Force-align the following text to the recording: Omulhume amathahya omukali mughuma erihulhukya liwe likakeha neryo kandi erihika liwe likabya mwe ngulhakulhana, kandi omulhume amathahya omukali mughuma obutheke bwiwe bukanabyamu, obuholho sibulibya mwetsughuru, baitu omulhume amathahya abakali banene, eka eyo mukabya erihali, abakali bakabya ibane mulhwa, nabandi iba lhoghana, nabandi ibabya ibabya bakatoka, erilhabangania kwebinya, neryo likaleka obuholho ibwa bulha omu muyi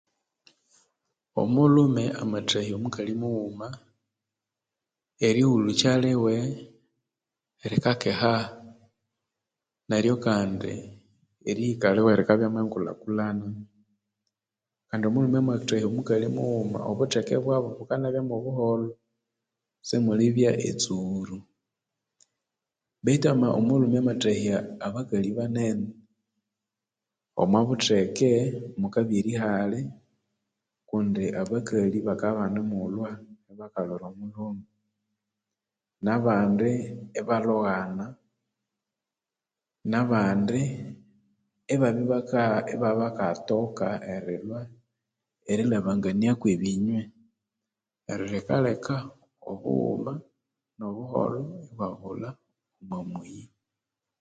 Omulhume 1.41 2.03
amathahya 2.21 2.73
omukali 2.77 3.13
mughuma 3.21 3.67
erihulhukya 5.27 5.93
liwe 6.03 6.35
likakeha 7.71 8.33
neryo 9.89 10.15
kandi 10.25 10.73
erihika 11.49 11.87
liwe 11.95 12.11
likabya 12.19 12.47
mwe 12.51 12.61
ngulhakulhana, 12.65 13.47
kandi 14.89 15.03
omulhume 15.07 15.37
amathahya 15.41 15.85
omukali 15.87 16.27
mughuma 16.35 16.79
obutheke 16.91 17.35
bwiwe 17.43 17.69
bukanabyamu, 17.77 18.31
obuholho 18.37 18.89
sibulibya 19.87 20.49
mwetsughuru, 20.55 21.37
baitu 23.03 23.27
omulhume 23.59 23.97
amathahya 24.01 24.57
abakali 24.85 25.29
banene, 25.37 25.87
eka 27.41 27.97
eyo 27.97 28.73
mukabya 28.81 29.17
erihali, 29.21 29.81
abakali 31.41 31.97
bakabya 32.07 32.29
ibane 32.49 32.61
mulhwa, 32.69 33.11
nabandi 36.03 36.71
iba 37.19 37.35
lhoghana, 37.45 38.05
nabandi 39.91 40.61
ibabya 41.73 42.45
ibabya 42.73 42.99
bakatoka, 43.01 43.85
erilhabangania 45.51 46.33
kwebinya, 46.41 47.01
neryo 48.03 48.27
likaleka 48.33 48.95
obuholho 49.51 51.39
ibwa 51.69 51.87
bulha 51.99 52.29
omu 52.85 52.99
muyi 53.09 53.41